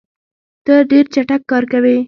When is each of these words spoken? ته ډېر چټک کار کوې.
ته 0.65 0.73
ډېر 0.91 1.05
چټک 1.13 1.41
کار 1.51 1.63
کوې. 1.71 1.97